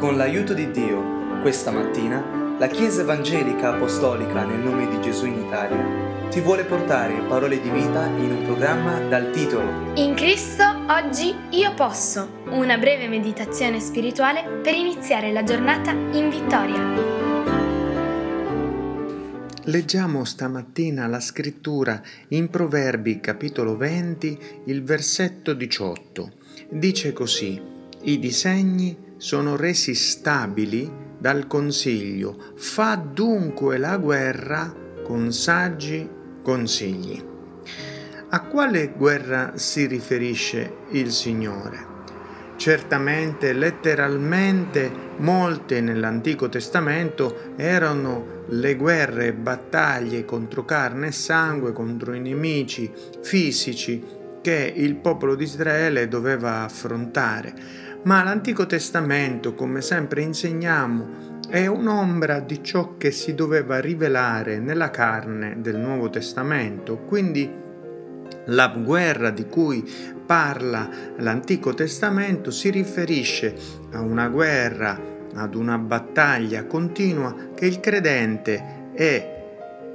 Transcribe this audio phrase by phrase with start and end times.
[0.00, 5.44] Con l'aiuto di Dio, questa mattina, la Chiesa Evangelica Apostolica nel nome di Gesù in
[5.44, 11.34] Italia ti vuole portare parole di vita in un programma dal titolo In Cristo oggi
[11.50, 16.80] io posso, una breve meditazione spirituale per iniziare la giornata in vittoria.
[19.64, 26.32] Leggiamo stamattina la scrittura in Proverbi capitolo 20, il versetto 18.
[26.70, 27.60] Dice così,
[28.04, 32.54] i disegni sono resi stabili dal consiglio.
[32.54, 36.08] Fa dunque la guerra con saggi
[36.42, 37.22] consigli.
[38.30, 41.88] A quale guerra si riferisce il Signore?
[42.56, 52.14] Certamente, letteralmente, molte nell'Antico Testamento erano le guerre e battaglie contro carne e sangue, contro
[52.14, 54.02] i nemici fisici
[54.40, 62.40] che il popolo di Israele doveva affrontare ma l'Antico Testamento, come sempre insegniamo, è un'ombra
[62.40, 67.50] di ciò che si doveva rivelare nella carne del Nuovo Testamento, quindi
[68.46, 69.84] la guerra di cui
[70.24, 70.88] parla
[71.18, 73.54] l'Antico Testamento si riferisce
[73.92, 74.98] a una guerra,
[75.34, 79.38] ad una battaglia continua che il credente è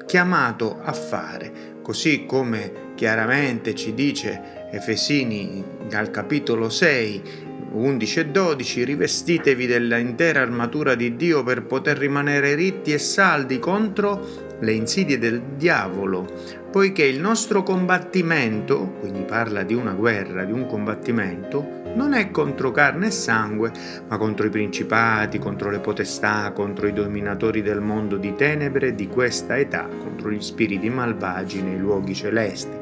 [0.05, 8.83] chiamato a fare, così come chiaramente ci dice Efesini dal capitolo 6 11 e 12
[8.83, 15.41] rivestitevi dell'intera armatura di Dio per poter rimanere ritti e saldi contro le insidie del
[15.57, 16.27] diavolo,
[16.71, 22.71] poiché il nostro combattimento, quindi parla di una guerra, di un combattimento, non è contro
[22.71, 23.71] carne e sangue,
[24.07, 29.07] ma contro i principati, contro le potestà, contro i dominatori del mondo di tenebre di
[29.07, 32.77] questa età, contro gli spiriti malvagi nei luoghi celesti.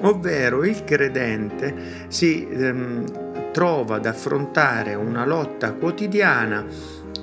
[0.00, 3.04] Ovvero il credente si ehm,
[3.58, 6.64] trova ad affrontare una lotta quotidiana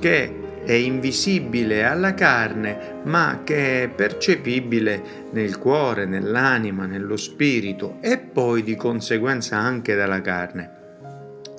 [0.02, 8.18] che è invisibile alla carne, ma che è percepibile nel cuore, nell'anima, nello spirito e
[8.18, 10.85] poi di conseguenza anche dalla carne.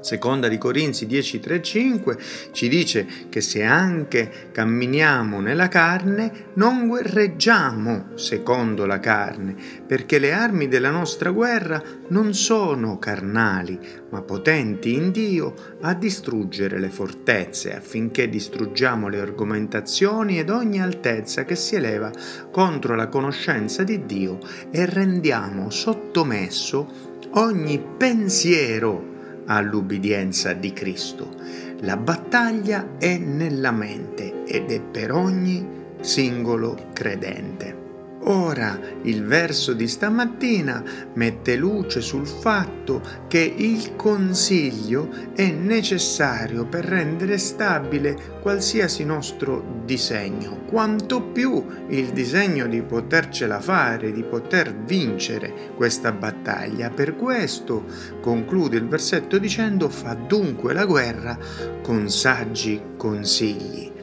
[0.06, 2.18] Seconda di Corinzi 10, 3, 5
[2.52, 10.32] ci dice che se anche camminiamo nella carne, non guerreggiamo secondo la carne, perché le
[10.32, 13.76] armi della nostra guerra non sono carnali,
[14.10, 21.44] ma potenti in Dio a distruggere le fortezze, affinché distruggiamo le argomentazioni ed ogni altezza
[21.44, 22.12] che si eleva
[22.52, 24.38] contro la conoscenza di Dio
[24.70, 29.14] e rendiamo sottomesso ogni pensiero
[29.46, 31.34] all'ubbidienza di Cristo.
[31.80, 35.66] La battaglia è nella mente ed è per ogni
[36.00, 37.85] singolo credente.
[38.28, 40.82] Ora il verso di stamattina
[41.14, 50.64] mette luce sul fatto che il consiglio è necessario per rendere stabile qualsiasi nostro disegno,
[50.66, 56.90] quanto più il disegno di potercela fare, di poter vincere questa battaglia.
[56.90, 57.84] Per questo
[58.20, 61.38] conclude il versetto dicendo fa dunque la guerra
[61.80, 63.95] con saggi consigli.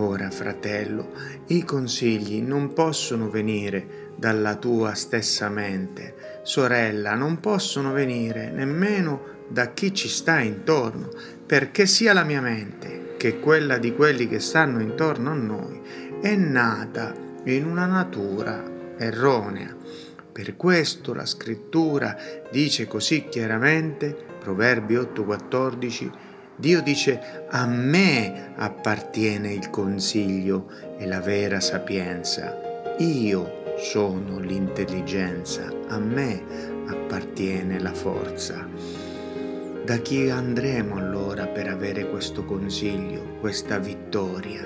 [0.00, 1.10] Ora, fratello,
[1.48, 6.40] i consigli non possono venire dalla tua stessa mente.
[6.44, 11.10] Sorella, non possono venire nemmeno da chi ci sta intorno,
[11.44, 15.80] perché sia la mia mente che quella di quelli che stanno intorno a noi
[16.20, 17.12] è nata
[17.46, 18.62] in una natura
[18.98, 19.74] erronea.
[20.30, 22.16] Per questo la scrittura
[22.52, 26.10] dice così chiaramente, Proverbi 8:14,
[26.60, 30.66] Dio dice a me appartiene il consiglio
[30.98, 32.58] e la vera sapienza.
[32.98, 36.42] Io sono l'intelligenza, a me
[36.88, 38.66] appartiene la forza.
[39.84, 44.64] Da chi andremo allora per avere questo consiglio, questa vittoria?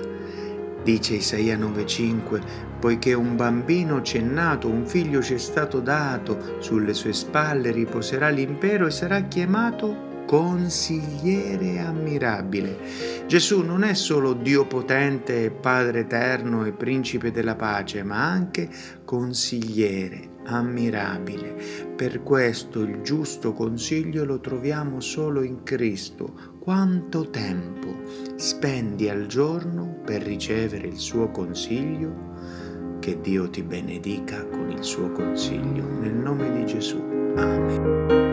[0.81, 2.41] Dice Isaia 9:5,
[2.79, 7.69] poiché un bambino ci è nato, un figlio ci è stato dato, sulle sue spalle
[7.69, 12.79] riposerà l'impero e sarà chiamato consigliere ammirabile.
[13.27, 18.67] Gesù non è solo Dio potente, Padre eterno e principe della pace, ma anche
[19.05, 21.55] consigliere ammirabile.
[21.95, 26.55] Per questo il giusto consiglio lo troviamo solo in Cristo.
[26.57, 27.95] Quanto tempo
[28.35, 32.31] spendi al giorno per ricevere il suo consiglio?
[32.97, 35.87] Che Dio ti benedica con il suo consiglio.
[35.87, 36.97] Nel nome di Gesù.
[37.35, 38.32] Amen.